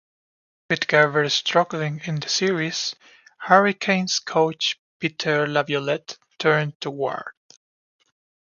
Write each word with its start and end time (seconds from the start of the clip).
With 0.67 0.87
Gerber 0.87 1.29
struggling 1.29 2.01
in 2.05 2.21
the 2.21 2.27
series, 2.27 2.95
Hurricanes 3.37 4.17
coach 4.17 4.79
Peter 4.99 5.45
Laviolette 5.45 6.17
turned 6.39 6.81
to 6.81 6.89
Ward. 6.89 7.31